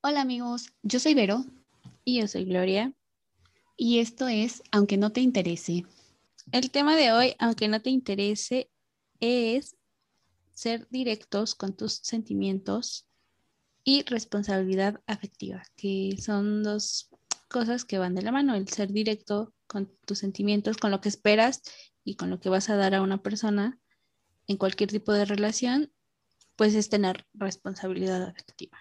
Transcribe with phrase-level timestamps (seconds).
[0.00, 1.44] Hola amigos, yo soy Vero.
[2.04, 2.92] Y yo soy Gloria.
[3.76, 5.86] Y esto es Aunque no te interese.
[6.52, 8.70] El tema de hoy, aunque no te interese,
[9.18, 9.76] es
[10.52, 13.08] ser directos con tus sentimientos
[13.82, 17.10] y responsabilidad afectiva, que son dos
[17.48, 21.08] cosas que van de la mano, el ser directo con tus sentimientos, con lo que
[21.08, 21.60] esperas
[22.04, 23.80] y con lo que vas a dar a una persona
[24.46, 25.92] en cualquier tipo de relación,
[26.54, 28.78] pues es tener responsabilidad afectiva.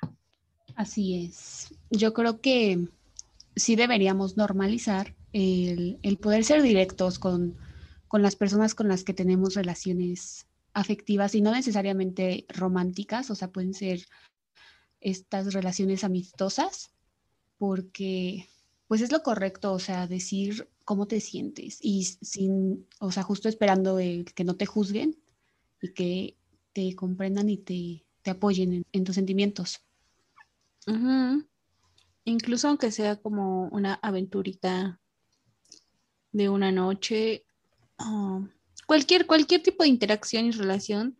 [0.77, 1.73] Así es.
[1.89, 2.87] Yo creo que
[3.55, 7.57] sí deberíamos normalizar el, poder ser directos con,
[8.13, 13.73] las personas con las que tenemos relaciones afectivas y no necesariamente románticas, o sea, pueden
[13.73, 14.05] ser
[15.01, 16.91] estas relaciones amistosas,
[17.57, 18.47] porque
[18.87, 23.49] pues es lo correcto, o sea, decir cómo te sientes y sin, o sea, justo
[23.49, 25.17] esperando que no te juzguen
[25.81, 26.37] y que
[26.71, 29.86] te comprendan y te, apoyen en tus sentimientos.
[32.23, 34.99] Incluso aunque sea como una aventurita
[36.31, 37.45] de una noche,
[37.97, 38.41] ah,
[38.85, 41.17] cualquier, cualquier tipo de interacción y relación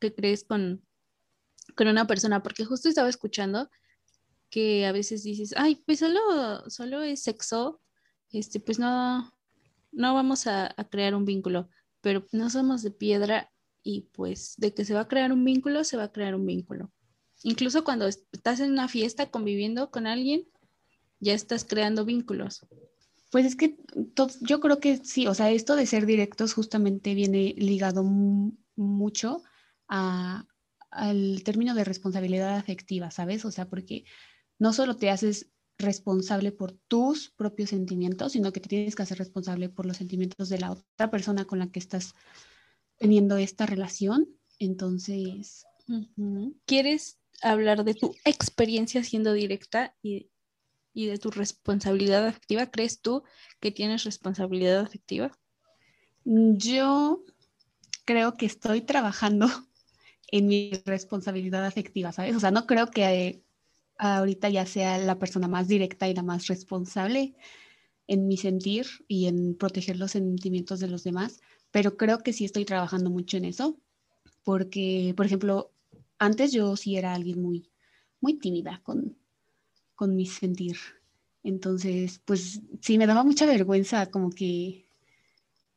[0.00, 0.84] que crees con,
[1.76, 3.70] con una persona, porque justo estaba escuchando
[4.50, 7.80] que a veces dices, ay, pues solo, solo es sexo,
[8.30, 9.32] este, pues no,
[9.92, 11.68] no vamos a, a crear un vínculo,
[12.00, 13.50] pero no somos de piedra
[13.82, 16.46] y pues de que se va a crear un vínculo, se va a crear un
[16.46, 16.92] vínculo.
[17.42, 20.48] Incluso cuando estás en una fiesta conviviendo con alguien,
[21.20, 22.66] ya estás creando vínculos.
[23.30, 23.76] Pues es que
[24.40, 28.02] yo creo que sí, o sea, esto de ser directos justamente viene ligado
[28.76, 29.42] mucho
[29.86, 33.44] al término de responsabilidad afectiva, ¿sabes?
[33.44, 34.04] O sea, porque
[34.58, 39.18] no solo te haces responsable por tus propios sentimientos, sino que te tienes que hacer
[39.18, 42.14] responsable por los sentimientos de la otra persona con la que estás
[42.96, 44.28] teniendo esta relación.
[44.58, 45.66] Entonces,
[46.64, 50.30] ¿quieres hablar de tu experiencia siendo directa y,
[50.94, 52.70] de tu responsabilidad afectiva.
[52.70, 53.22] ¿Crees tú
[53.60, 55.30] que tienes responsabilidad afectiva?
[56.24, 57.22] Yo
[58.04, 59.46] creo que estoy trabajando
[60.32, 62.34] en mi responsabilidad afectiva, ¿sabes?
[62.34, 63.42] O sea, no creo que
[63.98, 67.34] ahorita ya sea la persona más directa y la más responsable
[68.08, 71.40] en mi sentir y en proteger los sentimientos de los demás,
[71.70, 73.78] pero creo que sí estoy trabajando mucho en eso,
[74.42, 75.72] porque, por ejemplo,
[76.18, 77.70] antes yo sí era alguien muy,
[78.20, 79.16] muy tímida con,
[79.94, 80.76] con mi sentir.
[81.42, 84.86] Entonces, pues sí, me daba mucha vergüenza como que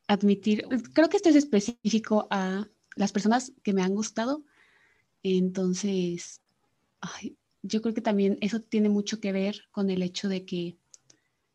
[0.08, 4.44] admitir, creo que esto es específico a las personas que me han gustado.
[5.22, 6.40] Entonces,
[7.62, 10.76] yo creo que también eso tiene mucho que ver con el hecho de que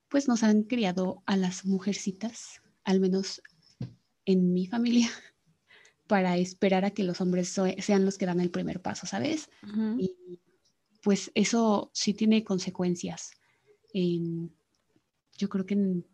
[0.09, 3.41] pues nos han criado a las mujercitas, al menos
[4.25, 5.09] en mi familia,
[6.07, 9.50] para esperar a que los hombres sean los que dan el primer paso, ¿sabes?
[9.97, 10.16] Y
[11.03, 13.31] pues eso sí tiene consecuencias.
[13.94, 16.06] yo creo que en,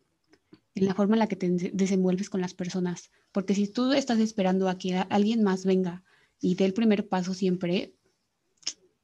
[0.76, 4.68] la forma en la que te desenvuelves con las personas, porque si tú estás esperando
[4.68, 6.04] a que alguien más venga
[6.42, 7.94] y dé el primer paso siempre,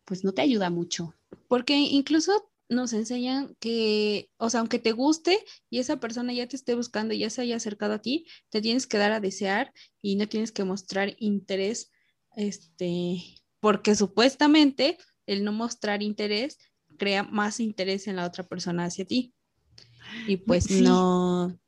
[0.06, 1.14] pues no te ayuda mucho.
[1.48, 6.56] Porque incluso nos enseñan que, o sea, aunque te guste y esa persona ya te
[6.56, 9.74] esté buscando y ya se haya acercado a ti, te tienes que dar a desear
[10.02, 11.92] y no tienes que mostrar interés,
[12.36, 13.24] este,
[13.60, 16.60] porque supuestamente el no mostrar interés
[16.98, 19.34] crea más interés en la otra persona hacia ti.
[20.28, 21.60] Y pues no.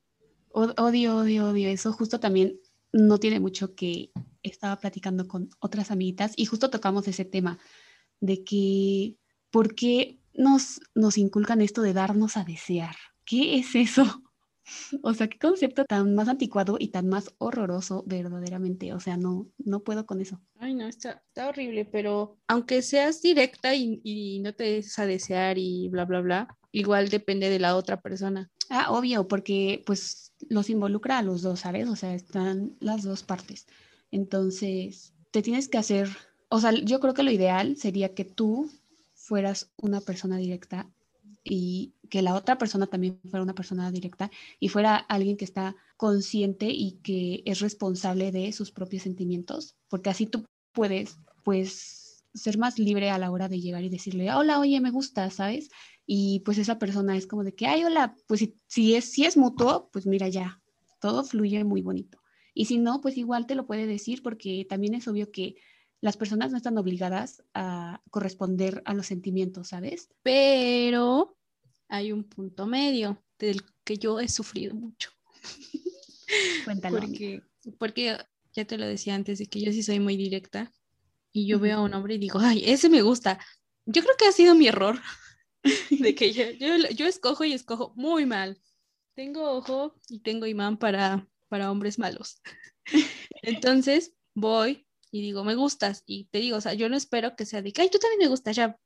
[0.50, 1.70] Odio, odio, odio.
[1.70, 2.60] Eso justo también
[2.92, 4.12] no tiene mucho que
[4.44, 7.60] estaba platicando con otras amiguitas y justo tocamos ese tema
[8.20, 9.16] de que,
[9.50, 12.96] ¿por qué nos, nos inculcan esto de darnos a desear.
[13.26, 14.06] ¿Qué es eso?
[15.02, 18.94] O sea, qué concepto tan más anticuado y tan más horroroso verdaderamente.
[18.94, 20.40] O sea, no, no puedo con eso.
[20.60, 25.06] Ay, no, está, está horrible, pero aunque seas directa y, y, no te des a
[25.06, 28.50] desear y bla, bla, bla, igual depende de la otra persona.
[28.70, 31.90] Ah, obvio, porque pues los involucra a los dos, ¿sabes?
[31.90, 33.68] O sea, están las dos partes.
[34.12, 36.10] Entonces, te tienes que hacer,
[36.50, 38.70] o sea, yo creo que lo ideal sería que tú
[39.32, 40.92] fueras una persona directa
[41.42, 44.30] y que la otra persona también fuera una persona directa
[44.60, 50.10] y fuera alguien que está consciente y que es responsable de sus propios sentimientos, porque
[50.10, 50.44] así tú
[50.74, 54.92] puedes, pues, ser más libre a la hora de llegar y decirle, hola, oye, me
[54.92, 55.70] gusta, ¿sabes?
[56.06, 59.38] Y pues esa persona es como de que, ay, hola, pues si, es, si es
[59.38, 60.62] mutuo, pues mira ya,
[61.00, 62.20] todo fluye muy bonito.
[62.54, 65.56] Y si no, pues igual te lo puede decir porque también es obvio que
[66.02, 70.10] las personas no están obligadas a corresponder a los sentimientos, ¿sabes?
[70.24, 71.38] Pero
[71.88, 75.12] hay un punto medio del que yo he sufrido mucho.
[76.66, 77.00] Cuéntalo.
[77.00, 77.44] porque,
[77.78, 78.18] porque
[78.54, 80.72] ya te lo decía antes, de que yo sí soy muy directa
[81.32, 83.40] y yo veo a un hombre y digo, ay, ese me gusta,
[83.86, 85.00] yo creo que ha sido mi error,
[85.92, 86.46] de que yo,
[86.90, 88.60] yo, escojo y escojo muy mal.
[89.14, 92.42] Tengo ojo y tengo imán para, para hombres malos.
[93.44, 97.46] Entonces voy y digo, me gustas, y te digo, o sea, yo no espero que
[97.46, 98.80] sea de que, ay, tú también me gustas, ya,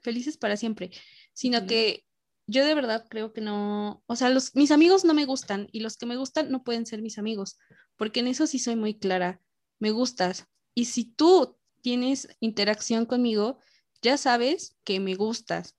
[0.00, 0.90] felices para siempre,
[1.32, 2.04] sino que
[2.46, 5.80] yo de verdad creo que no, o sea, los, mis amigos no me gustan y
[5.80, 7.58] los que me gustan no pueden ser mis amigos,
[7.96, 9.40] porque en eso sí soy muy clara,
[9.78, 10.46] me gustas.
[10.74, 13.58] Y si tú tienes interacción conmigo,
[14.00, 15.76] ya sabes que me gustas.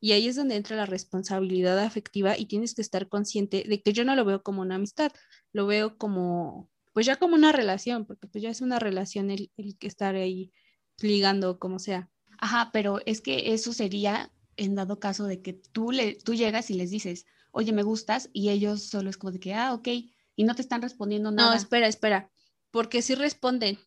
[0.00, 3.92] Y ahí es donde entra la responsabilidad afectiva y tienes que estar consciente de que
[3.92, 5.12] yo no lo veo como una amistad,
[5.52, 9.50] lo veo como, pues ya como una relación, porque pues ya es una relación el,
[9.56, 10.52] el que estar ahí
[11.00, 12.10] ligando, como sea.
[12.38, 16.70] Ajá, pero es que eso sería en dado caso de que tú, le, tú llegas
[16.70, 19.88] y les dices, oye, me gustas, y ellos solo es como de que, ah, ok,
[20.36, 21.50] y no te están respondiendo nada.
[21.50, 22.30] No, espera, espera,
[22.70, 23.78] porque sí responden,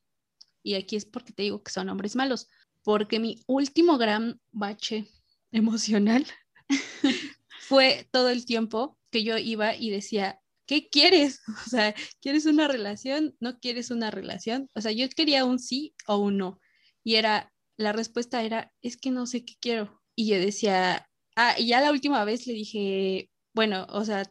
[0.63, 2.47] y aquí es porque te digo que son hombres malos,
[2.83, 5.07] porque mi último gran bache
[5.51, 6.25] emocional
[7.59, 10.40] fue todo el tiempo que yo iba y decía,
[10.71, 11.41] ¿qué quieres?
[11.67, 13.35] O sea, ¿quieres una relación?
[13.41, 14.69] ¿No quieres una relación?
[14.73, 16.59] O sea, yo quería un sí o un no.
[17.03, 20.01] Y era, la respuesta era, es que no sé qué quiero.
[20.15, 24.23] Y yo decía, ah, y ya la última vez le dije, bueno, o sea,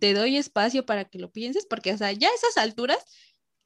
[0.00, 2.98] te doy espacio para que lo pienses, porque, o sea, ya a esas alturas,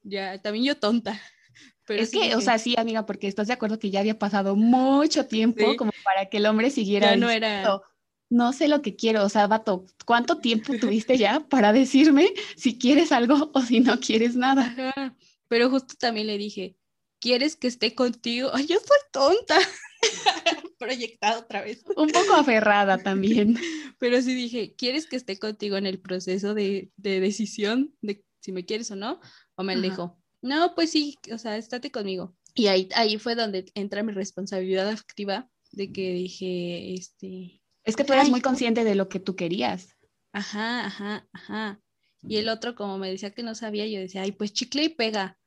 [0.01, 1.19] ya también yo tonta.
[1.85, 4.55] Pero es que, o sea, sí, amiga, porque estás de acuerdo que ya había pasado
[4.55, 7.09] mucho tiempo como para que el hombre siguiera.
[7.09, 7.81] Ya no era.
[8.29, 12.77] No sé lo que quiero, o sea, vato, ¿cuánto tiempo tuviste ya para decirme si
[12.77, 15.15] quieres algo o si no quieres nada?
[15.47, 16.75] Pero justo también le dije,
[17.19, 18.51] ¿quieres que esté contigo?
[18.53, 19.57] Ay, yo soy tonta.
[20.79, 21.83] proyectado otra vez.
[21.95, 23.57] Un poco aferrada también.
[23.99, 28.65] Pero sí dije, ¿quieres que esté contigo en el proceso de, decisión de si me
[28.65, 29.19] quieres o no?
[29.55, 32.35] O me dijo, no, pues sí, o sea, estate conmigo.
[32.55, 37.58] Y ahí, ahí fue donde entra mi responsabilidad activa de que dije, este...
[37.89, 39.97] Es que tú eras muy consciente de lo que tú querías.
[40.31, 41.81] Ajá, ajá, ajá.
[42.21, 44.89] Y el otro, como me decía que no sabía, yo decía, ay, pues chicle y
[44.89, 45.37] pega.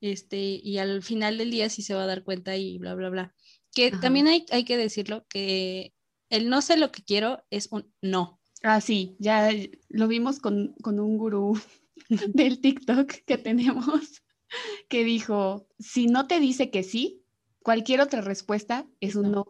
[0.00, 3.10] Este, y al final del día sí se va a dar cuenta y bla, bla,
[3.10, 3.34] bla.
[3.72, 5.92] Que también hay, hay que decirlo, que
[6.30, 8.40] el no sé lo que quiero es un no.
[8.62, 9.50] Ah, sí, ya
[9.88, 11.60] lo vimos con, un gurú
[12.34, 14.22] del TikTok que tenemos,
[14.88, 17.24] que dijo, si no te dice que sí,
[17.62, 19.46] cualquier otra respuesta es un no.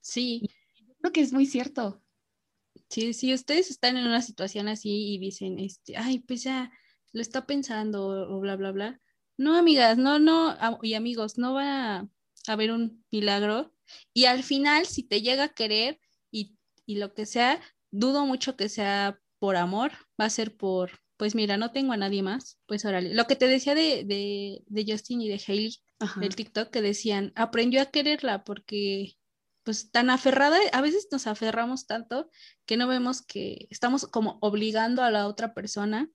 [0.00, 0.48] Sí.
[1.06, 2.02] Creo que es muy cierto.
[2.90, 6.72] Sí, si ustedes están en una situación así y dicen, este, ay, pues ya
[7.12, 9.00] lo está pensando o bla, bla, bla.
[9.36, 12.08] No, amigas, no, no, y amigos, no va a
[12.48, 13.72] haber un milagro.
[14.12, 16.00] Y al final, si te llega a querer
[16.32, 16.56] y,
[16.88, 17.60] lo que sea,
[17.92, 21.96] dudo mucho que sea por amor, va a ser por, pues mira, no tengo a
[21.96, 23.14] nadie más, pues órale.
[23.14, 24.02] Lo que te decía de,
[24.66, 25.76] de, Justin y de Hailey
[26.16, 29.16] del TikTok, que decían, aprendió a quererla porque
[29.66, 32.30] pues tan aferrada, a veces nos aferramos tanto
[32.66, 36.08] que no vemos que estamos como obligando a la otra persona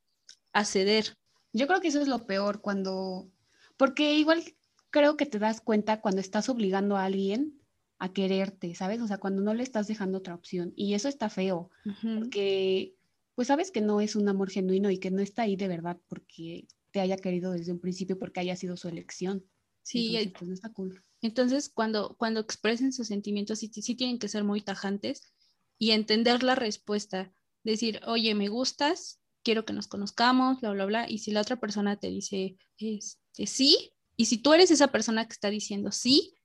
[0.54, 1.18] a ceder.
[1.52, 3.30] Yo creo que eso es lo peor cuando,
[3.76, 4.42] porque igual
[4.90, 7.60] creo que te das cuenta cuando estás obligando a alguien
[8.00, 9.02] a quererte, ¿sabes?
[9.02, 10.72] O sea, cuando no le estás dejando otra opción.
[10.78, 11.72] Y eso está feo,
[12.02, 12.96] porque
[13.36, 16.00] pues sabes que no es un amor genuino y que no está ahí de verdad
[16.08, 19.44] porque te haya querido desde un principio, porque haya sido su elección.
[19.84, 21.04] Sí, Entonces, pues no está cool.
[21.22, 25.34] Entonces, cuando, cuando expresen sus sentimientos, sí, sí tienen que ser muy tajantes
[25.78, 27.34] y entender la respuesta.
[27.64, 31.10] Decir, oye, me gustas, quiero que nos conozcamos, bla, bla, bla.
[31.10, 35.26] Y si la otra persona te dice, este, sí, y si tú eres esa persona
[35.26, 36.36] que está diciendo sí,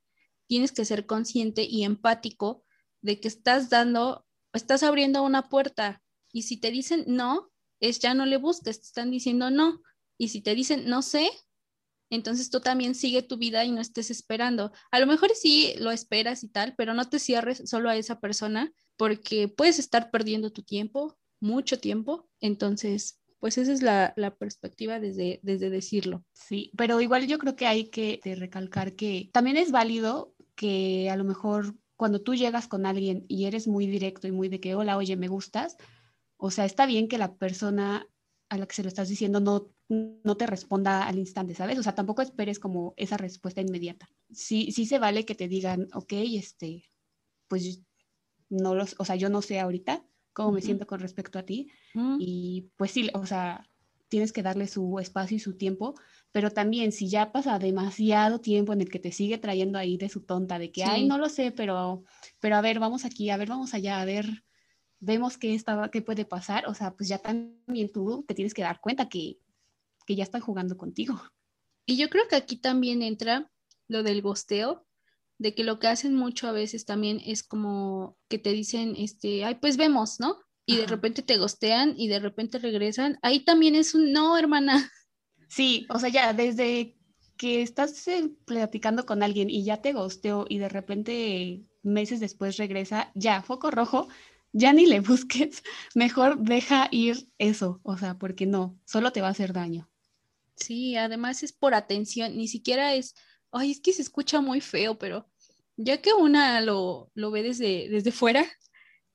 [0.47, 2.65] tienes que ser consciente y empático
[3.03, 6.03] de que estás dando, estás abriendo una puerta.
[6.33, 9.83] Y si te dicen no, es ya no le busques, te están diciendo no.
[10.17, 11.29] Y si te dicen no sé,
[12.11, 14.73] entonces tú también sigue tu vida y no estés esperando.
[14.91, 18.21] A lo mejor sí lo esperas y tal, pero no te cierres solo a esa
[18.21, 22.29] persona porque puedes estar perdiendo tu tiempo, mucho tiempo.
[22.41, 26.25] Entonces, pues esa es la, perspectiva desde, desde decirlo.
[26.33, 31.17] Sí, pero igual yo creo que hay que recalcar que también es válido que a
[31.17, 34.75] lo mejor cuando tú llegas con alguien y eres muy directo y muy de que,
[34.75, 35.77] hola, oye, me gustas,
[36.37, 38.07] o sea, está bien que la persona
[38.49, 41.79] a la que se lo estás diciendo no, no te responda al instante, ¿sabes?
[41.79, 44.09] O sea, tampoco esperes como esa respuesta inmediata.
[44.31, 46.85] Sí, sí se vale que te digan, ok, este,
[47.49, 47.83] pues
[48.49, 51.71] no los, o sea, yo no sé ahorita, cómo me siento con respecto a ti.
[52.19, 53.67] Y pues sí, o sea,
[54.09, 55.95] tienes que darle su espacio y su tiempo,
[56.31, 60.09] pero también si ya pasa demasiado tiempo en el que te sigue trayendo ahí de
[60.09, 62.05] su tonta, de que, ay, no lo sé, pero,
[62.39, 64.45] pero a ver, vamos aquí, a ver, vamos allá, a ver,
[65.01, 68.63] vemos qué, estaba, qué puede pasar, o sea, pues ya también tú te tienes que
[68.63, 69.39] dar cuenta que,
[70.07, 71.21] que ya están jugando contigo.
[71.87, 73.51] Y yo creo que aquí también entra
[73.89, 74.87] lo del gosteo,
[75.39, 79.45] de que lo que hacen mucho a veces también es como que te dicen, este,
[79.45, 80.39] ay, pues vemos, ¿no?
[80.65, 83.19] Y de repente te gostean y de repente regresan.
[83.23, 84.91] Ahí también es un no, hermana.
[85.49, 86.97] Sí, o sea, ya desde
[87.37, 92.57] que estás eh, platicando con alguien y ya te gosteó y de repente meses después
[92.57, 94.09] regresa, ya, foco rojo,
[94.57, 95.63] ya ni le busques,
[95.95, 99.89] mejor deja ir eso, o sea, porque no, solo te va a hacer daño.
[100.57, 103.15] Sí, además es por atención, ni siquiera es,
[103.53, 105.29] ay, es que se escucha muy feo, pero
[105.77, 108.47] ya que una lo, lo ve desde, desde fuera,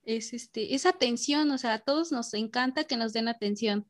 [0.03, 3.87] es este, es atención, o sea, a todos nos encanta que nos den atención.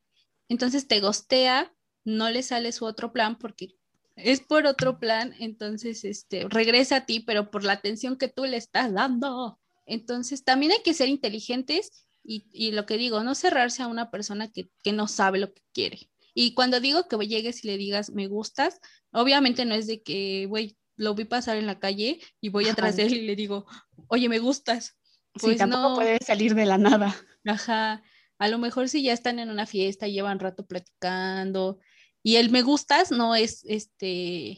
[0.47, 1.73] Entonces te gostea,
[2.05, 3.75] no le sale su otro plan porque
[4.15, 8.45] es por otro plan, entonces este, regresa a ti, pero por la atención que tú
[8.45, 9.60] le estás dando.
[9.85, 14.51] Entonces, también hay que ser inteligentes y, lo que digo, no cerrarse a una persona
[14.51, 16.09] que, no sabe lo que quiere.
[16.33, 18.79] Y cuando digo que llegues y le digas, me gustas,
[19.11, 22.95] obviamente no es de que, güey, lo vi pasar en la calle y voy atrás
[22.95, 23.65] de él y le digo,
[24.07, 24.97] oye, me gustas.
[25.33, 25.95] Pues sí, tampoco no.
[25.95, 27.15] puede salir de la nada.
[27.45, 28.03] Ajá.
[28.37, 31.79] A lo mejor si ya están en una fiesta, llevan rato platicando
[32.23, 34.57] y el me gustas no es este,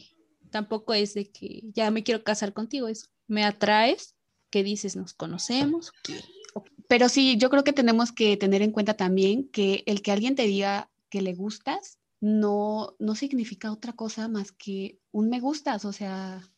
[0.50, 4.13] tampoco es de que ya me quiero casar contigo, es me atraes
[4.54, 4.94] ¿Qué dices?
[4.94, 5.92] ¿Nos conocemos?
[6.86, 10.36] Pero sí, yo creo que tenemos que tener en cuenta también que el que alguien
[10.36, 15.84] te diga que le gustas no, no significa otra cosa más que un me gustas,
[15.84, 16.48] o sea,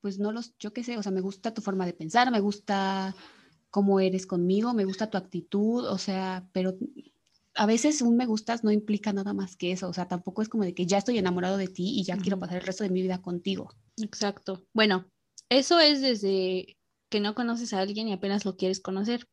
[0.00, 2.38] pues no los, yo qué sé, o sea, me gusta tu forma de pensar, me
[2.38, 3.16] gusta
[3.70, 6.78] cómo eres conmigo, me gusta tu actitud, o sea, pero
[7.56, 10.48] a veces un me gustas no implica nada más que eso, o sea, tampoco es
[10.48, 12.90] como de que ya estoy enamorado de ti y ya quiero pasar el resto de
[12.90, 13.74] mi vida contigo.
[14.00, 14.64] Exacto.
[14.72, 15.10] Bueno,
[15.48, 16.76] eso es desde
[17.12, 19.28] que no conoces a alguien y apenas lo quieres conocer.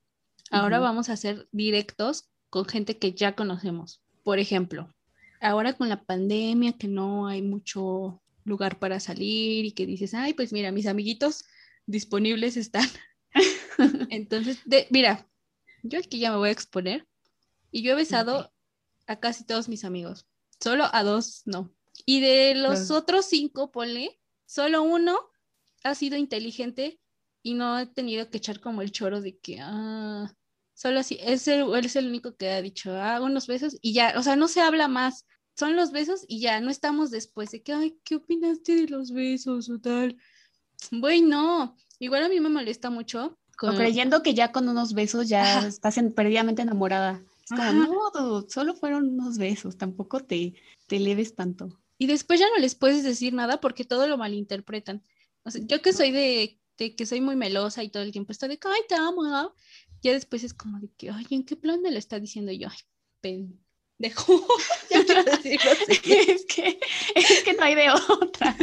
[0.52, 4.04] Ahora vamos a ser directos con gente que ya conocemos.
[4.24, 4.94] Por ejemplo,
[5.40, 10.34] ahora con la pandemia que no hay mucho lugar para salir y que dices, ay,
[10.34, 11.46] pues mira, mis amiguitos
[11.86, 12.88] disponibles están.
[14.10, 15.26] Entonces, de, mira,
[15.82, 17.08] yo aquí ya me voy a exponer
[17.72, 18.52] y yo he besado
[19.08, 20.28] a casi todos mis amigos,
[20.60, 21.74] solo a dos no.
[22.06, 25.18] Y de los otros cinco, ponle, solo uno
[25.86, 27.00] ha sido inteligente
[27.50, 30.32] y no he tenido que echar como el choro de que, ah,
[30.76, 34.14] solo así, es el, es el único que ha dicho, ah, unos besos y ya,
[34.18, 35.26] o sea, no se habla más,
[35.58, 39.12] son los besos y ya, no estamos después de que, ay, ¿qué opinaste de los
[39.12, 40.16] besos o tal?
[40.92, 43.40] Bueno, igual a mí me molesta mucho.
[43.62, 47.22] O creyendo que ya con unos besos ya estás en, perdidamente enamorada.
[47.44, 50.54] Es como, no, solo fueron unos besos, tampoco te,
[50.88, 51.82] te leves tanto.
[51.98, 55.04] Y después ya no les puedes decir nada porque todo lo malinterpretan.
[55.44, 56.59] O sea, yo que soy de
[56.96, 59.24] que soy muy melosa y todo el tiempo está de que, ay, te amo,
[60.02, 62.70] Ya después es como de que, ay, ¿en qué plan me lo está diciendo yo?
[62.70, 62.78] Ay,
[63.22, 64.48] pendejo.
[64.90, 65.00] ya
[65.44, 66.80] es, que,
[67.16, 68.58] es que no hay de otra.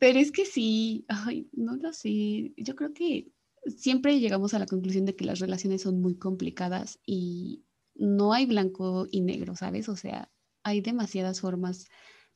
[0.00, 2.52] Pero es que sí, ay, no lo sé.
[2.56, 3.30] Yo creo que
[3.76, 7.64] siempre llegamos a la conclusión de que las relaciones son muy complicadas y
[7.94, 9.88] no hay blanco y negro, ¿sabes?
[9.88, 10.30] O sea,
[10.62, 11.86] hay demasiadas formas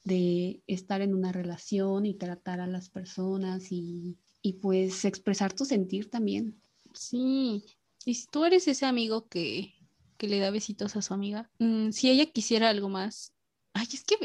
[0.05, 4.19] de estar en una relación y tratar a las personas y,
[4.63, 6.61] pues expresar tu sentir también.
[6.95, 7.65] Sí,
[8.07, 9.75] y si tú eres ese amigo que,
[10.21, 13.35] le da besitos a su amiga, mm, si ella quisiera algo más,
[13.75, 14.17] ay, es que,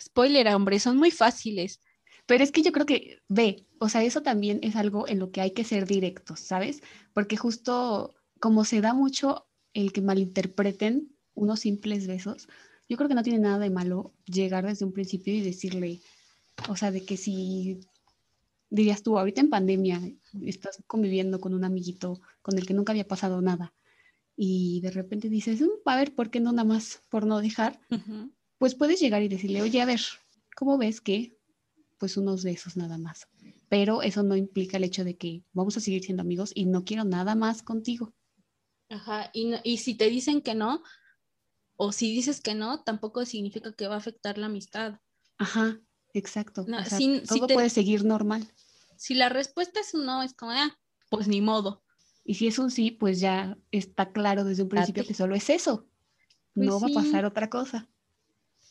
[0.00, 1.80] spoiler, hombre, son muy fáciles.
[2.26, 5.30] Pero es que yo creo que, ve, o sea, eso también es algo en lo
[5.30, 6.82] que hay que ser directos, ¿sabes?
[7.12, 12.48] Porque justo como se da mucho el que malinterpreten unos simples besos,
[12.90, 16.00] yo creo que no tiene nada de malo llegar desde un principio y decirle,
[16.68, 17.78] o sea, de que si
[18.68, 20.00] dirías tú, ahorita en pandemia
[20.44, 23.72] estás conviviendo con un amiguito con el que nunca había pasado nada
[24.36, 27.78] y de repente dices, mm, a ver, ¿por qué no nada más por no dejar?
[28.58, 30.00] Pues puedes llegar y decirle, oye, a ver,
[30.56, 31.38] ¿cómo ves que?
[31.96, 33.28] Pues unos besos nada más.
[33.68, 36.84] Pero eso no implica el hecho de que vamos a seguir siendo amigos y no
[36.84, 38.12] quiero nada más contigo.
[38.88, 40.82] Ajá, y, y si te dicen que no,
[41.82, 45.00] o si dices que no, tampoco significa que va a afectar la amistad.
[45.38, 45.80] Ajá,
[46.12, 46.66] exacto.
[47.26, 48.46] todo puede seguir normal.
[48.96, 51.82] Si la respuesta es un no, es como, ah, pues ni modo.
[52.22, 55.48] Y si es un sí, pues ya está claro desde un principio que solo es
[55.48, 55.88] eso.
[56.52, 57.88] Pues no va a pasar otra cosa.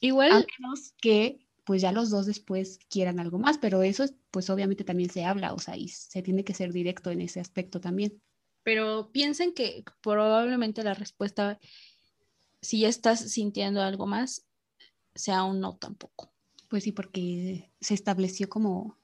[0.01, 0.31] Igual.
[0.31, 4.83] A menos que pues ya los dos después quieran algo más, pero eso pues obviamente
[4.83, 8.21] también se habla, o sea, y se tiene que ser directo en ese aspecto también.
[8.61, 11.59] Pero piensen que probablemente la respuesta
[12.61, 14.45] si ya estás sintiendo algo más,
[15.15, 16.31] sea un no tampoco.
[16.69, 18.97] Pues sí, porque se estableció como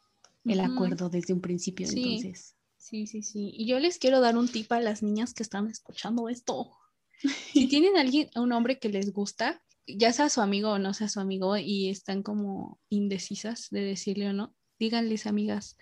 [0.45, 2.03] el acuerdo desde un principio, sí.
[2.03, 2.55] entonces.
[2.77, 3.51] Sí, sí, sí.
[3.53, 6.71] Y yo les quiero dar un tip a las niñas que están escuchando esto.
[7.53, 10.93] si tienen a alguien, un hombre que les gusta, ya sea su amigo o no
[10.93, 15.77] sea su amigo, y están como indecisas de decirle o no, díganles amigas,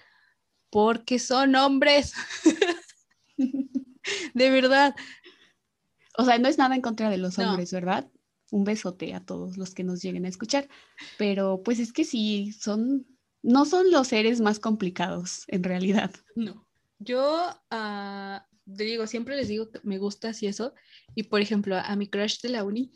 [0.69, 2.13] porque son hombres.
[4.33, 4.95] de verdad.
[6.17, 8.09] O sea, no es nada en contra de los hombres, ¿verdad?
[8.51, 10.67] Un besote a todos los que nos lleguen a escuchar.
[11.17, 13.07] Pero pues es que sí, son,
[13.41, 16.11] no son los seres más complicados en realidad.
[16.35, 16.67] No.
[16.99, 20.73] Yo uh, digo, siempre les digo que me gusta así eso.
[21.15, 22.91] Y por ejemplo, a mi crush de la uni.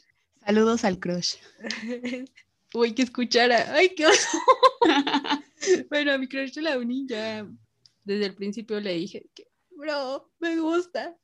[0.45, 1.36] Saludos al crush.
[2.74, 3.74] Uy, que escuchara.
[3.74, 4.38] Ay, qué oso.
[5.89, 7.47] bueno, a mi crush de la uni ya
[8.03, 11.17] desde el principio le dije que, bro, me gusta.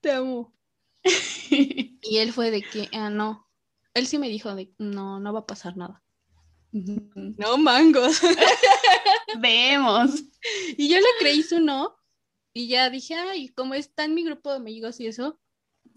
[0.00, 0.54] Te amo.
[2.02, 3.48] y él fue de que, ah, no.
[3.94, 6.02] Él sí me dijo de, no, no va a pasar nada.
[6.72, 8.20] No mangos.
[9.40, 10.22] Vemos.
[10.76, 11.96] Y yo le creí su no.
[12.52, 15.40] Y ya dije, ay, como está en mi grupo de amigos y eso,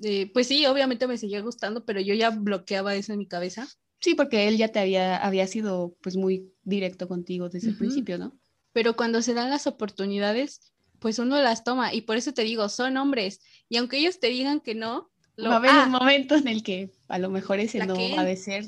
[0.04, 3.68] eh, pues sí, obviamente me seguía gustando, pero yo ya bloqueaba eso en mi cabeza.
[4.00, 8.18] Sí, porque él ya te había, había sido pues muy directo contigo desde el principio,
[8.18, 8.38] ¿no?
[8.74, 10.73] Pero cuando se dan las oportunidades,
[11.04, 11.94] pues uno las toma.
[11.94, 13.42] Y por eso te digo, son hombres.
[13.68, 15.50] Y aunque ellos te digan que no, lo...
[15.50, 18.36] va a haber un momento en el que a lo mejor ese no va a
[18.38, 18.66] ser.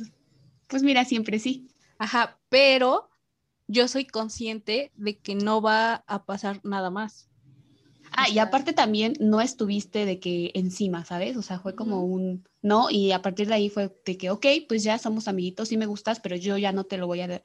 [0.68, 1.70] Pues mira, siempre sí.
[1.98, 3.10] Ajá, pero
[3.68, 7.30] yo soy consciente de que no va a pasar nada más.
[8.12, 11.38] Ah, y aparte también no estuviste de que encima, ¿sabes?
[11.38, 14.46] O sea, fue como un no, y a partir de ahí fue de que, ok,
[14.68, 17.42] pues ya somos amiguitos, sí me gustas, pero yo ya no te lo voy a,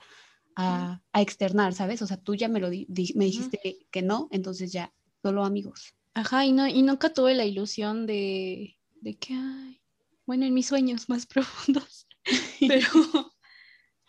[0.57, 2.02] a, externar, ¿sabes?
[2.02, 4.92] O sea, tú ya me lo me dijiste que, no, entonces ya,
[5.23, 5.95] solo amigos.
[6.14, 9.80] Ajá, y, no, y nunca tuve la ilusión de, de que, ay,
[10.26, 12.07] bueno, en mis sueños más profundos,
[12.61, 12.88] pero,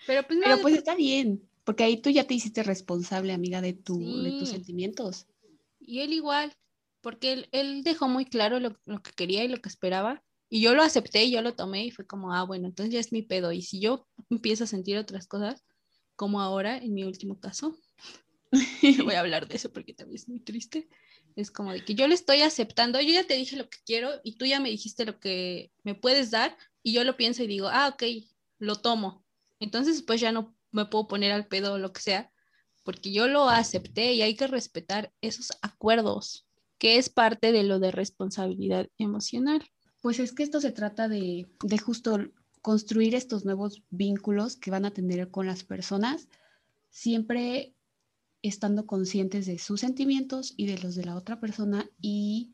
[0.05, 3.74] pero pues, pero pues está bien, porque ahí tú ya te hiciste responsable, amiga, de,
[3.74, 5.27] tu, de tus sentimientos.
[5.79, 6.53] Y él igual,
[7.01, 10.24] porque él, dejó muy claro lo, que quería y lo que esperaba.
[10.50, 13.00] Y yo lo acepté y yo lo tomé y fue como, ah, bueno, entonces ya
[13.00, 13.51] es mi pedo.
[13.51, 15.63] Y si yo empiezo a sentir otras cosas,
[16.22, 17.75] como ahora en mi último caso,
[19.04, 20.88] voy a hablar de eso porque también es muy triste,
[21.36, 24.12] es como de que yo le estoy aceptando, yo ya te dije lo que quiero
[24.24, 27.48] y tú ya me dijiste lo que me puedes dar y yo lo pienso y
[27.48, 28.03] digo, ah, ok,
[28.60, 29.25] lo tomo.
[29.60, 32.31] Entonces pues ya no me puedo poner al pedo o lo que sea,
[32.84, 36.46] porque yo lo acepté y hay que respetar esos acuerdos,
[36.77, 39.68] que es parte de lo de responsabilidad emocional.
[40.01, 42.20] Pues es que esto se trata de, de justo
[42.61, 46.27] construir estos nuevos vínculos que van a tener con las personas,
[46.89, 47.75] siempre
[48.41, 52.53] estando conscientes de sus sentimientos y de los de la otra persona y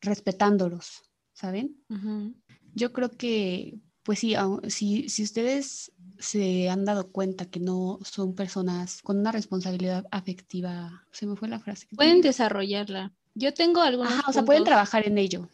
[0.00, 1.76] respetándolos, ¿saben?
[2.74, 4.34] Yo creo que, pues sí,
[4.68, 11.04] si, si ustedes se han dado cuenta que no son personas con una responsabilidad afectiva.
[11.12, 11.86] Se me fue la frase.
[11.94, 13.12] Pueden desarrollarla.
[13.34, 14.12] Yo tengo algunos.
[14.26, 15.48] o sea, pueden trabajar en ello.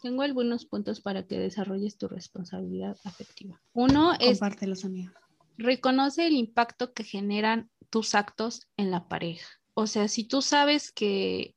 [0.00, 3.60] Tengo algunos puntos para que desarrolles tu responsabilidad afectiva.
[3.72, 4.38] Uno es.
[4.38, 5.12] Compártelos, amiga.
[5.58, 9.48] Reconoce el impacto que generan tus actos en la pareja.
[9.74, 11.54] O sea, si tú sabes que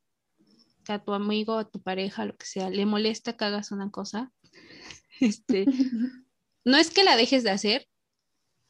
[0.87, 4.31] a tu amigo, a tu pareja, lo que sea, le molesta que hagas una cosa,
[5.21, 5.65] este,
[6.65, 7.87] no es que la dejes de hacer,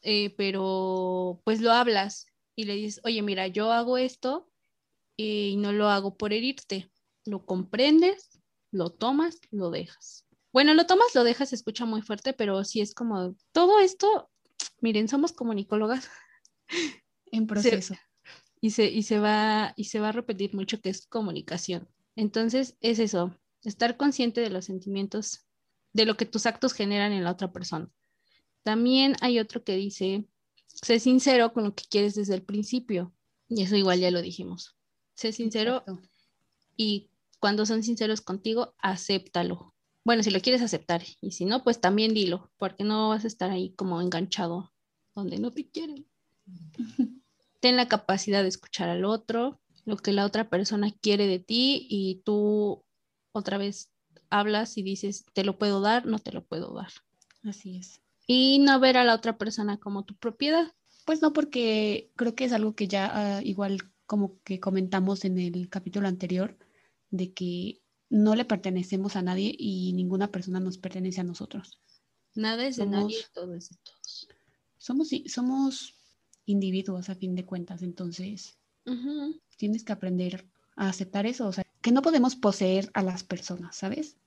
[0.02, 4.48] eh, pero pues lo hablas y le dices, oye, mira, yo hago esto
[5.16, 6.90] y no lo hago por herirte.
[7.24, 8.33] Lo comprendes,
[8.74, 10.26] lo tomas, lo dejas.
[10.52, 14.30] Bueno, lo tomas, lo dejas, se escucha muy fuerte, pero sí es como todo esto,
[14.80, 16.08] miren, somos comunicólogas.
[17.32, 17.96] En proceso.
[18.60, 21.88] y, se, y, se va, y se va a repetir mucho que es comunicación.
[22.14, 25.44] Entonces, es eso, estar consciente de los sentimientos,
[25.92, 27.90] de lo que tus actos generan en la otra persona.
[28.62, 30.28] También hay otro que dice,
[30.66, 33.12] sé sincero con lo que quieres desde el principio.
[33.48, 34.76] Y eso igual ya lo dijimos.
[35.14, 35.84] Sé sincero
[36.76, 37.10] y
[37.44, 39.74] cuando son sinceros contigo, acéptalo.
[40.02, 43.26] Bueno, si lo quieres aceptar y si no, pues también dilo, porque no vas a
[43.26, 44.72] estar ahí como enganchado
[45.14, 46.06] donde no te quieren.
[47.60, 51.86] Ten la capacidad de escuchar al otro, lo que la otra persona quiere de ti
[51.90, 52.82] y tú
[53.32, 53.90] otra vez
[54.30, 56.92] hablas y dices, te lo puedo dar, no te lo puedo dar.
[57.42, 60.72] Así es y no ver a la otra persona como tu propiedad.
[61.04, 65.38] Pues no, porque creo que es algo que ya ah, igual como que comentamos en
[65.38, 66.56] el capítulo anterior,
[67.16, 71.80] de que no le pertenecemos a nadie y ninguna persona nos pertenece a nosotros.
[72.34, 74.28] Nada es de nadie, todo es de todos.
[74.76, 75.94] Somos, somos
[76.44, 78.58] individuos a fin de cuentas, entonces
[79.56, 80.46] tienes que aprender
[80.76, 84.18] a aceptar eso, o sea, que no podemos poseer a las personas, ¿sabes?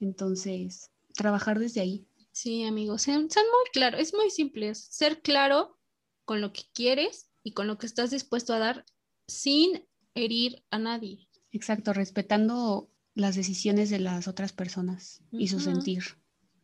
[0.00, 2.06] Entonces, trabajar desde ahí.
[2.32, 5.78] Sí, amigos, sean, muy claros, es muy simple, ser claro
[6.24, 8.84] con lo que quieres y con lo que estás dispuesto a dar
[9.28, 11.25] sin herir a nadie.
[11.56, 16.04] Exacto, respetando las decisiones de las otras personas y su sentir.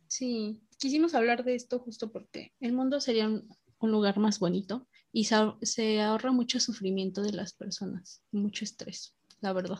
[0.07, 3.47] Sí, quisimos hablar de esto justo porque el mundo sería un,
[3.81, 9.79] lugar más bonito y se, ahorra mucho sufrimiento de las personas, mucho estrés, la verdad.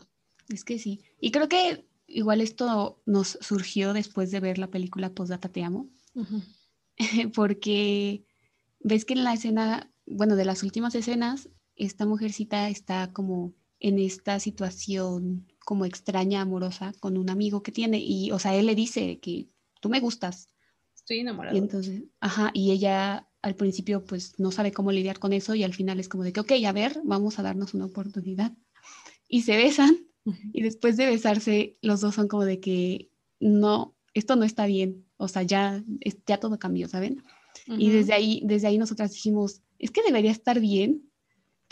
[0.50, 1.00] Es que sí.
[1.22, 5.90] Y creo que igual esto nos surgió después de ver la película Postdata Te Amo,
[7.36, 8.26] porque
[8.80, 14.00] ves que en la escena, bueno, de las últimas escenas, esta mujercita está como en
[14.00, 18.76] esta situación como extraña, amorosa, con un amigo que tiene, y, o sea, él le
[18.76, 19.50] dice que
[19.82, 20.50] tú me gustas.
[20.96, 21.54] Estoy enamorada.
[21.54, 25.64] Y entonces, ajá, y ella al principio pues no sabe cómo lidiar con eso y
[25.64, 28.54] al final es como de que, ok, a ver, vamos a darnos una oportunidad.
[29.28, 29.98] Y se besan
[30.54, 33.10] y después de besarse los dos son como de que
[33.42, 35.84] no, esto no está bien, o sea, ya,
[36.26, 37.22] ya todo cambió, ¿saben?
[37.68, 41.10] Y desde ahí, desde ahí nosotras dijimos, es que debería estar bien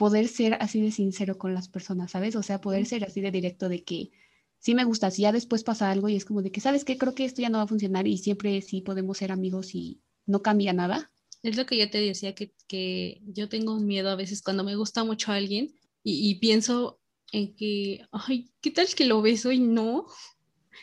[0.02, 2.36] poder ser así de sincero con las personas, ¿sabes?
[2.36, 4.10] O sea, poder ser así de directo de que
[4.58, 6.98] sí me gusta, si ya después pasa algo y es como de que, ¿sabes qué?
[6.98, 10.02] Creo que esto ya no va a funcionar y siempre sí podemos ser amigos y
[10.26, 11.12] no cambia nada
[11.44, 14.64] es lo que yo te decía, que, que yo tengo un miedo a veces cuando
[14.64, 17.00] me gusta mucho a alguien y, pienso
[17.32, 20.08] en que, ay, ¿qué tal que lo beso y no?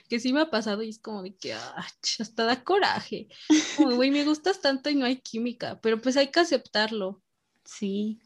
[0.08, 3.28] Que sí me ha pasado y es como de que hasta da coraje.
[3.76, 7.22] Como, güey, me gustas tanto y no hay química, pero pues hay que aceptarlo.
[7.64, 8.20] Sí.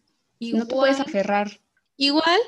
[0.51, 1.61] No te puedes aferrar.
[1.97, 2.41] Igual,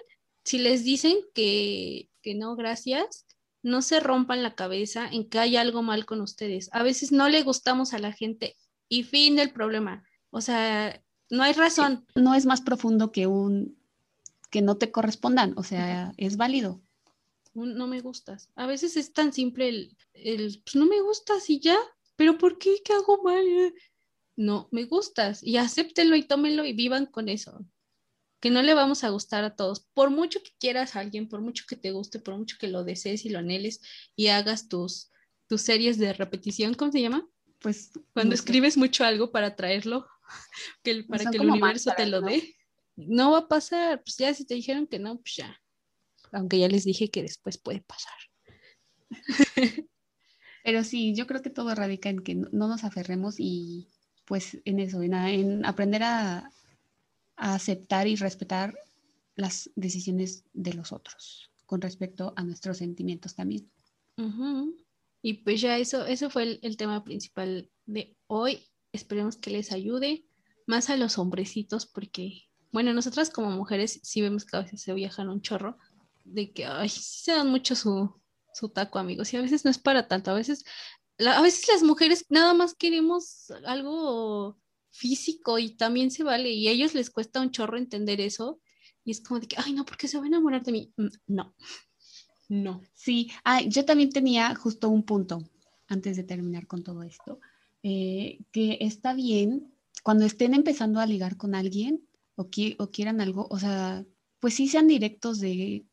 [0.44, 3.26] si les dicen que, que no, gracias,
[3.62, 6.68] no se rompan la cabeza en que hay algo mal con ustedes.
[6.72, 8.56] A veces no le gustamos a la gente
[8.88, 10.04] y fin del problema.
[10.30, 12.06] O sea, no hay razón.
[12.14, 13.78] No es más profundo que un
[14.50, 16.80] que no te correspondan, o sea, es válido.
[17.54, 18.50] No me gustas.
[18.54, 21.76] A veces es tan simple el, el pues no me gustas y ya,
[22.14, 22.76] pero ¿por qué?
[22.84, 23.44] ¿Qué hago mal?
[24.36, 27.64] No, me gustas y acéptenlo y tómenlo y vivan con eso.
[28.44, 29.86] Que no le vamos a gustar a todos.
[29.94, 32.84] Por mucho que quieras a alguien, por mucho que te guste, por mucho que lo
[32.84, 33.80] desees y lo anheles
[34.16, 35.10] y hagas tus,
[35.48, 37.26] tus series de repetición, ¿cómo se llama?
[37.64, 37.92] pues...
[38.12, 40.06] Cuando escribes mucho algo para traerlo,
[40.82, 42.54] que, para que el universo te lo dé,
[42.96, 43.30] ¿no?
[43.30, 44.02] va a pasar.
[44.04, 45.58] Pues ya si te dijeron que no, pues ya.
[46.30, 48.12] Aunque ya les dije que después puede pasar.
[50.64, 53.88] Pero sí, yo creo que todo radica en que no nos aferremos y
[54.26, 56.50] pues en eso, en, aprender a,
[57.36, 58.74] aceptar y respetar
[59.36, 63.70] las decisiones de los otros con respecto a nuestros sentimientos también.
[65.22, 68.62] Y pues ya eso, eso fue el, tema principal de hoy.
[68.92, 70.26] Esperemos que les ayude
[70.66, 72.42] más a los hombrecitos porque,
[72.72, 75.78] bueno, nosotras como mujeres sí vemos que a veces se viajan un chorro
[76.24, 78.20] de que, ay, se dan mucho su,
[78.52, 79.32] su taco, amigos.
[79.32, 80.30] Y a veces no es para tanto.
[80.30, 80.64] A veces,
[81.18, 84.58] a veces las mujeres nada más queremos algo
[84.94, 86.50] físico y también se vale.
[86.52, 88.60] Y a ellos les cuesta un chorro entender eso.
[89.04, 90.92] Y es como de que, ay, no, porque se va a enamorar de mí.
[90.96, 91.54] Mm, no,
[92.48, 92.80] no.
[92.94, 95.42] Sí, ah, yo también tenía justo un punto
[95.88, 97.40] antes de terminar con todo esto,
[97.82, 103.46] eh, que está bien cuando estén empezando a ligar con alguien o, o quieran algo,
[103.50, 104.04] o sea,
[104.40, 105.84] pues sí sean directos de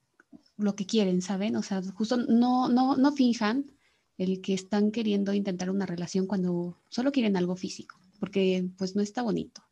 [0.58, 1.56] lo que quieren, ¿saben?
[1.56, 3.72] O sea, justo no, no, no finjan
[4.18, 9.02] el que están queriendo intentar una relación cuando solo quieren algo físico, porque pues no
[9.02, 9.64] está bonito.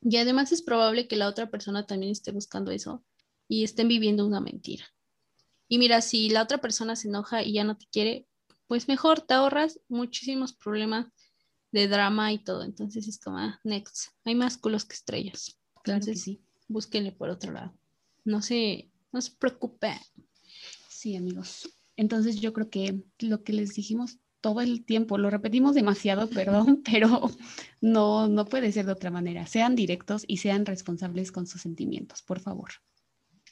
[0.00, 3.04] Y además es probable que la otra persona también esté buscando eso
[3.48, 4.84] y estén viviendo una mentira.
[5.66, 8.28] Y mira, si la otra persona se enoja y ya no te quiere,
[8.68, 11.06] pues mejor te ahorras muchísimos problemas
[11.72, 12.62] de drama y todo.
[12.62, 15.58] Entonces es como, ah, next, hay más culos que estrellas.
[15.84, 16.40] Entonces sí.
[16.68, 17.76] búsquenle por otro lado.
[18.24, 20.00] No se, no se preocupe.
[20.88, 21.68] Sí, amigos.
[21.96, 26.82] Entonces yo creo que lo que les dijimos todo el tiempo, lo repetimos demasiado, perdón,
[26.84, 27.30] pero
[27.80, 29.46] no, no puede ser de otra manera.
[29.46, 32.72] Sean directos y sean responsables con sus sentimientos, por favor.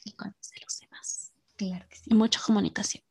[0.05, 1.31] Y con los demás.
[1.55, 2.03] Claro que sí.
[2.07, 3.03] Y mucha comunicación.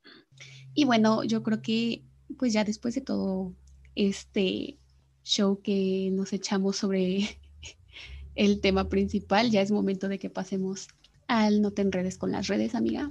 [0.75, 2.05] Y bueno, yo creo que
[2.39, 3.55] pues ya después de todo
[3.97, 4.79] este
[5.25, 7.41] show que nos echamos sobre
[8.35, 10.89] el tema principal, ya es momento de que pasemos
[11.27, 13.11] al No te enredes con las redes, amiga.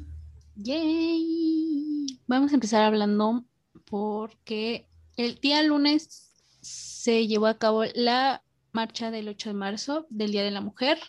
[0.55, 2.19] Yay.
[2.27, 3.45] Vamos a empezar hablando
[3.85, 4.87] porque
[5.17, 10.43] el día lunes se llevó a cabo la marcha del 8 de marzo del Día
[10.43, 10.99] de la Mujer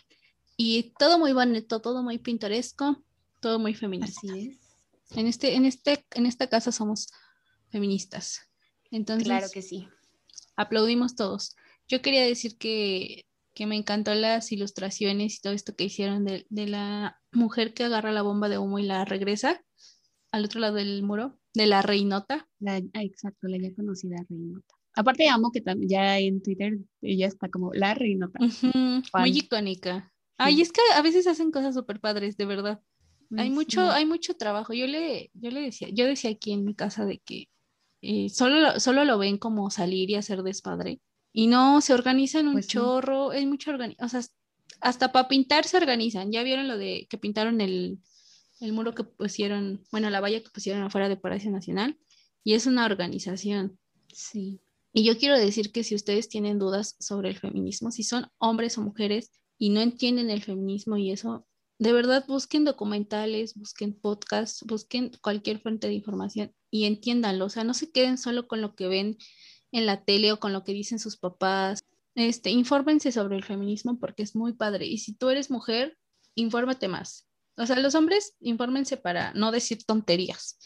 [0.57, 3.03] y todo muy bonito, todo muy pintoresco
[3.41, 4.21] todo muy feminista.
[4.23, 5.17] Así es.
[5.17, 7.09] En, este, en, este, en esta casa somos
[7.69, 8.47] feministas.
[8.91, 9.89] Entonces, claro que sí.
[10.55, 11.55] Aplaudimos todos.
[11.89, 16.45] Yo quería decir que, que me encantó las ilustraciones y todo esto que hicieron de,
[16.49, 19.61] de, la mujer que agarra la bomba de humo y la regresa
[20.31, 22.47] al otro lado del muro, de la reinota.
[22.59, 24.75] La, ah, exacto, la ya conocida reinota.
[24.93, 28.39] Aparte amo que ya en Twitter ella está como la reinota.
[28.41, 30.11] muy icónica.
[30.37, 32.81] Ay, es que a veces hacen cosas súper padres, de verdad.
[33.37, 34.73] Hay mucho, hay mucho trabajo.
[34.73, 37.47] Yo le, yo le decía, yo decía aquí en mi casa de que
[38.01, 40.99] eh, solo, solo lo ven como salir y hacer despadre.
[41.31, 44.21] Y no, se organizan un pues chorro, hay mucho organización, o sea,
[44.81, 46.31] hasta para pintar se organizan.
[46.31, 47.99] ¿Ya vieron lo de que pintaron el,
[48.61, 51.99] el muro que pusieron, bueno, la valla que pusieron afuera de Palacio Nacional?
[52.43, 53.77] Y es una organización.
[54.13, 54.61] Sí.
[54.93, 58.77] Y yo quiero decir que si ustedes tienen dudas sobre el feminismo, si son hombres
[58.77, 61.47] o mujeres y no entienden el feminismo y eso,
[61.79, 67.45] de verdad busquen documentales, busquen podcasts, busquen cualquier fuente de información y entiéndanlo.
[67.45, 69.17] O sea, no se queden solo con lo que ven
[69.71, 71.79] en la tele o con lo que dicen sus papás.
[72.15, 74.85] Este, infórmense sobre el feminismo porque es muy padre.
[74.85, 75.97] Y si tú eres mujer,
[76.35, 77.27] infórmate más.
[77.57, 80.57] O sea, los hombres, infórmense para no decir tonterías.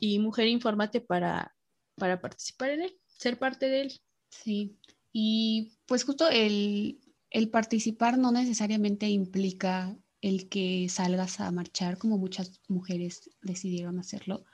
[0.00, 1.54] Y mujer, infórmate para,
[1.96, 4.00] para participar en él ser parte de él.
[4.30, 4.76] Sí,
[5.12, 12.18] y pues justo el, el participar no necesariamente implica el que salgas a marchar como
[12.18, 14.44] muchas mujeres decidieron hacerlo.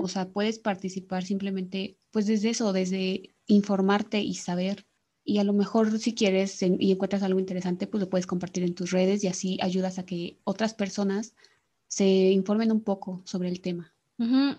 [0.00, 4.86] O sea, puedes participar simplemente pues desde eso, desde informarte y saber.
[5.24, 8.74] Y a lo mejor si quieres y encuentras algo interesante, pues lo puedes compartir en
[8.74, 11.34] tus redes y así ayudas a que otras personas
[11.88, 13.94] se informen un poco sobre el tema.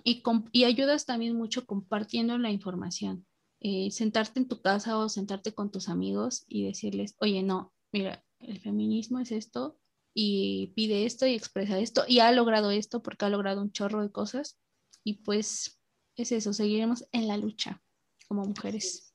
[0.03, 3.25] y, y ayudas también mucho compartiendo la información.
[3.59, 8.25] Eh, sentarte en tu casa o sentarte con tus amigos y decirles, oye, no, mira,
[8.39, 9.77] el feminismo es esto
[10.15, 14.01] y pide esto y expresa esto y ha logrado esto porque ha logrado un chorro
[14.01, 14.57] de cosas
[15.03, 15.79] y pues
[16.15, 17.81] es eso, seguiremos en la lucha
[18.27, 19.10] como mujeres.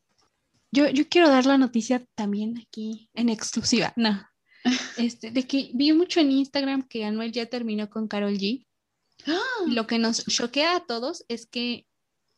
[0.76, 4.22] Yo, yo quiero dar la noticia también aquí en exclusiva, no,
[4.98, 8.66] este, de que vi mucho en Instagram que Anuel ya terminó con Carol G.
[9.26, 9.40] ¡Ah!
[9.66, 11.86] Lo que nos choquea a todos es que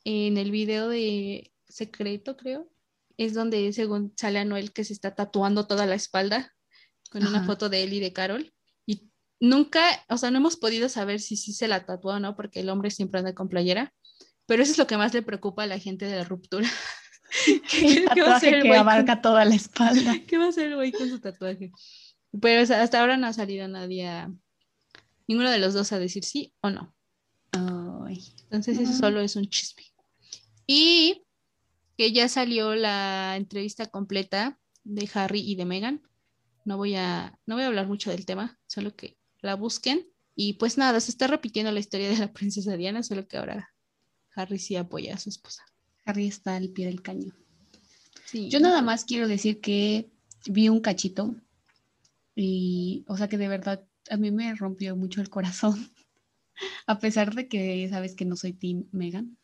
[0.05, 2.71] en el video de secreto, creo,
[3.17, 6.55] es donde según sale Anuel que se está tatuando toda la espalda
[7.11, 8.55] con una foto de él y de Carol.
[8.87, 12.37] Y nunca, o sea, no hemos podido saber si sí se la tatuó o no,
[12.37, 13.93] porque el hombre siempre anda con playera,
[14.47, 16.69] pero eso es lo que más le preocupa a la gente de la ruptura.
[17.71, 20.15] ¿Qué, va a hacer que abarca toda la espalda.
[20.27, 21.71] ¿Qué va a hacer el güey con su tatuaje?
[22.41, 24.27] Pero hasta ahora no ha salido nadie
[25.27, 26.95] ninguno de los dos a decir sí o no.
[28.51, 29.85] Entonces eso solo es un chisme.
[30.67, 31.25] Y
[31.97, 36.03] que ya salió la entrevista completa de Harry y de Meghan.
[36.65, 40.07] No voy a, no voy a hablar mucho del tema, solo que la busquen.
[40.35, 43.75] Y pues nada, se está repitiendo la historia de la princesa Diana, solo que ahora
[44.35, 45.65] Harry sí apoya a su esposa.
[46.09, 47.35] Harry está al pie del cañón.
[48.25, 48.49] Sí.
[48.49, 50.09] Yo nada más quiero decir que
[50.47, 51.35] vi un cachito
[52.35, 55.91] y, o sea que de verdad a mí me rompió mucho el corazón,
[56.87, 59.37] a pesar de que sabes que no soy Team Megan,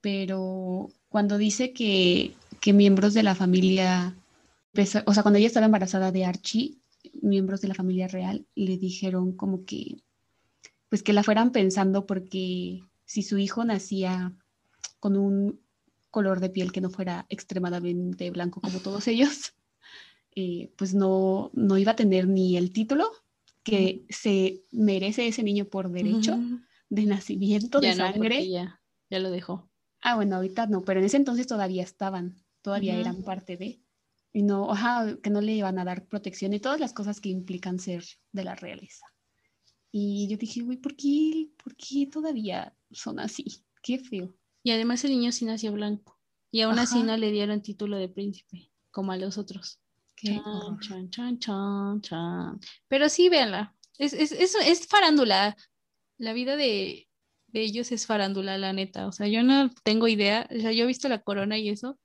[0.00, 2.34] pero cuando dice que,
[2.66, 4.16] miembros de la familia,
[5.06, 6.78] o sea, cuando ella estaba embarazada de Archie,
[7.22, 10.02] miembros de la familia real le dijeron como que,
[10.88, 14.34] pues que la fueran pensando porque si su hijo nacía
[15.04, 15.60] con un
[16.10, 19.52] color de piel que no fuera extremadamente blanco como todos ellos,
[20.34, 23.10] eh, pues no, no iba a tener ni el título
[23.62, 26.38] que se merece ese niño por derecho
[26.88, 28.48] de nacimiento, de sangre.
[28.48, 29.68] ya, ya lo dejó.
[30.00, 33.82] Ah, bueno, ahorita no, pero en ese entonces todavía estaban, todavía eran parte de,
[34.32, 37.28] y no, ajá, que no le iban a dar protección y todas las cosas que
[37.28, 39.04] implican ser de la realeza.
[39.92, 43.44] Y yo dije, güey, ¿por qué, ¿por qué todavía son así?
[43.82, 44.34] Qué feo.
[44.64, 46.18] Y además el niño sí nació blanco.
[46.50, 49.78] Y aún así no le dieron título de príncipe, como a los otros.
[50.16, 50.40] Qué
[50.80, 53.74] chan, chan, chan, chan, Pero sí, véanla.
[53.98, 55.56] Es, es, es, es farándula.
[56.16, 57.08] La vida de,
[57.48, 59.06] de ellos es farándula, la neta.
[59.06, 60.48] O sea, yo no tengo idea.
[60.50, 61.98] O sea, yo he visto la corona y eso.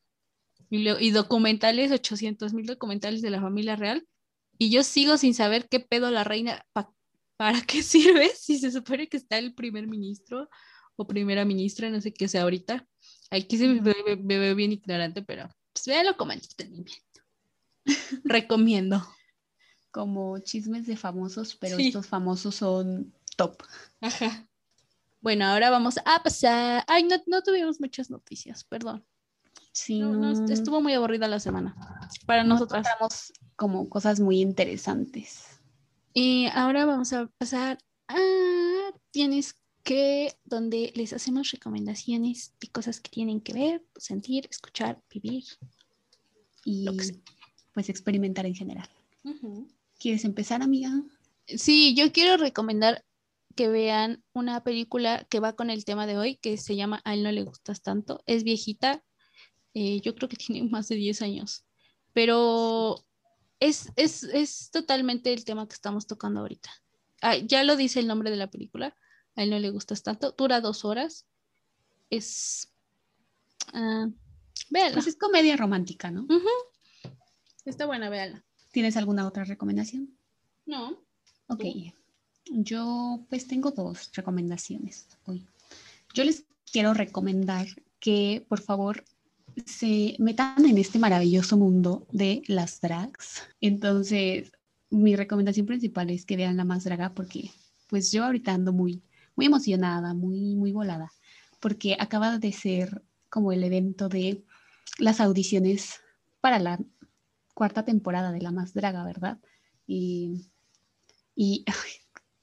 [0.70, 4.06] Y, documentales, 800 mil documentales de la familia real.
[4.58, 6.66] Y yo sigo sin saber qué pedo la reina,
[7.38, 10.50] para qué sirve, si se supone que está el primer ministro
[11.00, 12.86] o primera ministra, no sé qué sea ahorita.
[13.32, 17.22] Aquí se me ve, bien ignorante, pero pues véanlo como entretenimiento.
[18.24, 19.06] Recomiendo.
[19.92, 23.64] Como chismes de famosos, pero estos famosos son top.
[24.02, 24.48] Ajá.
[25.22, 26.84] Bueno, ahora vamos a pasar.
[26.88, 29.06] Ay, no, no tuvimos muchas noticias, perdón.
[29.72, 30.02] Sí,
[30.50, 31.76] estuvo muy aburrida la semana
[32.26, 32.86] para nosotras.
[33.56, 35.62] como cosas muy interesantes.
[36.14, 38.18] Y ahora vamos a pasar a
[39.12, 45.46] tienes que donde les hacemos recomendaciones de cosas que tienen que ver, sentir, escuchar, vivir
[46.66, 46.86] y
[47.74, 48.90] pues experimentar en general.
[49.98, 50.92] ¿Quieres empezar, amiga?
[51.48, 53.04] Sí, yo quiero recomendar
[53.56, 57.14] que vean una película que va con el tema de hoy, que se llama A
[57.14, 58.24] él no le gustas tanto.
[58.26, 59.04] Es viejita,
[59.74, 61.66] eh, yo creo que tiene más de 10 años,
[62.14, 63.06] pero
[63.60, 66.70] es, es, totalmente el tema que estamos tocando ahorita.
[67.22, 68.96] Ah, ya lo dice el nombre de la película,
[69.36, 71.26] a él no le gustas tanto, dura dos horas,
[72.10, 72.70] es...
[73.74, 74.12] Uh,
[74.72, 76.28] Pues es comedia romántica, ¿no?
[77.66, 78.44] Está buena, véanla.
[78.72, 80.10] ¿Tienes alguna otra recomendación?
[80.66, 81.02] No.
[81.48, 81.64] Ok.
[82.46, 85.48] Yo pues tengo dos recomendaciones hoy.
[86.14, 87.68] Yo les quiero recomendar
[88.00, 89.04] que por favor
[89.66, 93.44] se metan en este maravilloso mundo de las drags.
[93.62, 94.52] Entonces,
[94.90, 97.52] mi recomendación principal es que vean la más draga porque
[97.88, 99.02] pues yo ahorita ando muy,
[99.40, 101.14] muy emocionada, muy, muy volada,
[101.62, 104.44] porque acaba de ser como el evento de
[104.98, 106.02] las audiciones
[106.42, 106.78] para la
[107.54, 109.40] cuarta temporada de La Más Draga, ¿verdad?
[109.88, 110.50] Y,
[111.36, 111.64] y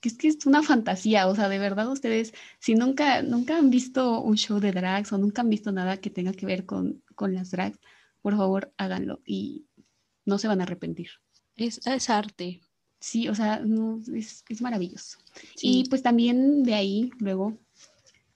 [0.01, 4.23] es que es una fantasía, o sea, de verdad ustedes, si nunca, nunca han visto
[4.23, 7.35] un show de drags o nunca han visto nada que tenga que ver con, con
[7.35, 7.79] las drags,
[8.23, 9.67] por favor háganlo y
[10.25, 11.11] no se van a arrepentir.
[11.57, 12.63] Es, es arte.
[13.01, 13.63] Sí, o sea,
[14.15, 15.19] es, es, maravilloso.
[15.61, 17.59] Y pues también de ahí, luego,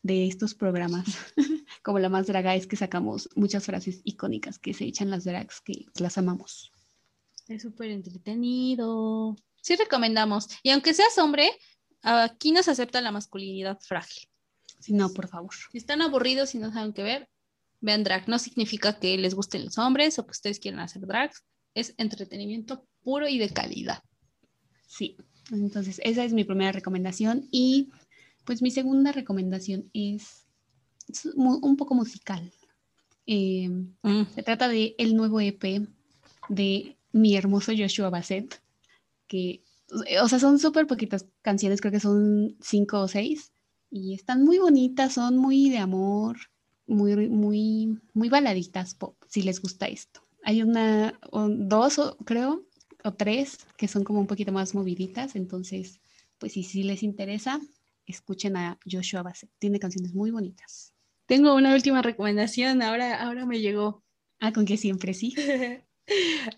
[0.02, 1.06] de estos programas,
[1.82, 5.60] como la más draga, es que sacamos muchas frases icónicas que se echan las drags,
[5.60, 6.72] que las amamos.
[7.48, 9.36] Es súper entretenido.
[9.60, 10.48] Sí recomendamos.
[10.62, 11.50] Y aunque seas hombre,
[12.02, 14.28] aquí nos acepta la masculinidad frágil.
[14.78, 15.54] Si no, por favor.
[15.72, 17.28] Si están aburridos y no saben qué ver,
[17.80, 18.28] vean drag.
[18.28, 21.44] No significa que les gusten los hombres o que ustedes quieran hacer drags.
[21.74, 24.02] Es entretenimiento puro y de calidad.
[24.90, 25.16] Sí,
[25.52, 27.46] entonces esa es mi primera recomendación.
[27.52, 27.90] Y
[28.44, 30.46] pues mi segunda recomendación es,
[31.34, 32.52] un poco musical.
[33.24, 34.22] Eh, mm.
[34.34, 35.86] Se trata de el nuevo EP
[36.48, 38.60] de mi hermoso Joshua Bassett,
[39.28, 39.62] que,
[40.20, 43.52] o sea, son súper poquitas canciones, creo que son cinco o seis,
[43.90, 46.36] y están muy bonitas, son muy de amor,
[46.88, 50.20] muy, muy, muy baladitas pop, si les gusta esto.
[50.42, 52.64] Hay una, dos, creo,
[53.04, 56.00] o tres, que son como un poquito más moviditas, entonces,
[56.38, 57.60] pues si, si les interesa,
[58.06, 60.94] escuchen a Joshua Bassett, tiene canciones muy bonitas.
[61.26, 64.02] Tengo una última recomendación, ahora, ahora me llegó.
[64.40, 65.34] Ah, con que siempre sí.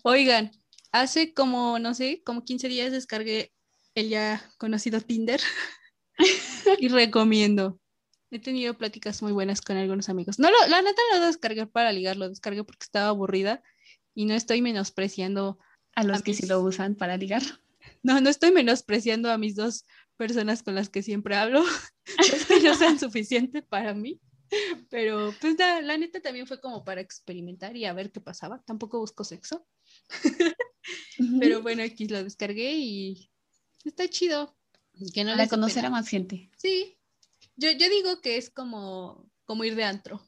[0.03, 0.51] Oigan,
[0.91, 3.51] hace como, no sé, como 15 días descargué
[3.93, 5.41] el ya conocido Tinder
[6.79, 7.79] y recomiendo.
[8.31, 10.39] He tenido pláticas muy buenas con algunos amigos.
[10.39, 13.61] No, lo, la neta no lo descargué para ligar, lo descargué porque estaba aburrida
[14.15, 15.59] y no estoy menospreciando
[15.95, 17.41] a los que sí lo usan para ligar.
[18.01, 19.85] No, no estoy menospreciando a mis dos
[20.17, 21.63] personas con las que siempre hablo.
[22.19, 24.19] es que no sean suficiente para mí.
[24.89, 28.61] Pero pues la, la, neta también fue como para experimentar y a ver qué pasaba.
[28.65, 29.65] Tampoco busco sexo.
[31.39, 33.29] Pero bueno, aquí lo descargué y
[33.85, 34.55] está chido.
[35.13, 36.51] Que no Para conocer a más gente.
[36.57, 36.97] Sí.
[37.55, 40.21] Yo, yo digo que es como, como ir de antro.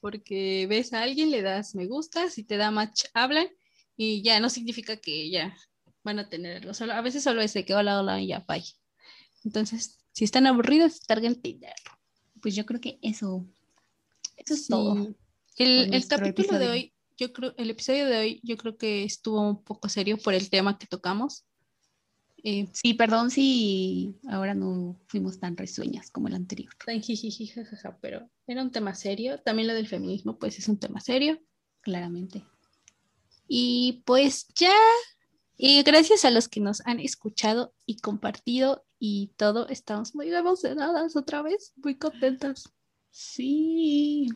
[0.00, 3.48] Porque ves a alguien, le das me gusta, si te da match, hablan
[3.96, 5.56] y ya no significa que ya
[6.04, 6.74] van a tenerlo.
[6.74, 8.64] Solo, a veces solo es de que hola, hola y ya, bye.
[9.44, 11.74] Entonces, si están aburridos, en Tinder.
[12.40, 13.46] Pues yo creo que eso,
[14.36, 15.14] eso es todo.
[15.56, 19.40] El, el capítulo de hoy yo creo, el episodio de hoy yo creo que estuvo
[19.40, 21.46] un poco serio por el tema que tocamos.
[22.44, 26.72] Eh, sí, perdón si ahora no fuimos tan risueñas como el anterior.
[26.84, 27.00] Tan
[28.00, 29.40] pero era un tema serio.
[29.40, 31.40] También lo del feminismo, pues es un tema serio.
[31.80, 32.44] Claramente.
[33.48, 34.74] Y pues ya,
[35.56, 41.16] y gracias a los que nos han escuchado y compartido y todo, estamos muy emocionadas
[41.16, 42.72] otra vez, muy contentas.
[43.10, 44.28] Sí.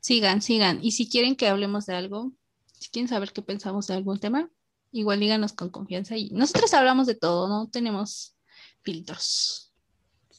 [0.00, 0.80] Sigan, sigan.
[0.82, 2.32] Y si quieren que hablemos de algo,
[2.72, 4.50] si quieren saber qué pensamos de algún tema,
[4.90, 6.16] igual díganos con confianza.
[6.16, 8.36] Y nosotros hablamos de todo, no tenemos
[8.82, 9.72] filtros.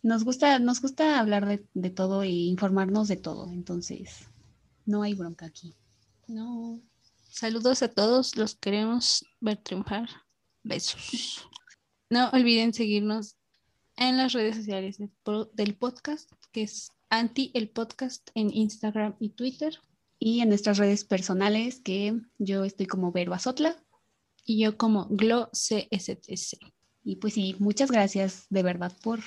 [0.02, 4.28] Nos gusta, nos gusta hablar de, de todo e informarnos de todo, entonces
[4.86, 5.76] no hay bronca aquí.
[6.28, 6.82] No.
[7.34, 10.08] Saludos a todos, los queremos ver triunfar.
[10.62, 11.50] Besos.
[12.12, 13.38] No olviden seguirnos
[13.96, 15.00] en las redes sociales
[15.54, 19.80] del podcast, que es Anti el podcast en Instagram y Twitter.
[20.20, 23.84] Y en nuestras redes personales, que yo estoy como Vero Azotla.
[24.46, 26.60] Y yo como Glo CSTC.
[27.04, 29.22] Y pues sí, muchas gracias de verdad por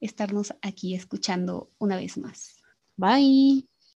[0.00, 2.56] estarnos aquí escuchando una vez más.
[2.96, 3.68] Bye.